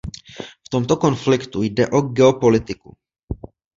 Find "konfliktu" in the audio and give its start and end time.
0.97-1.61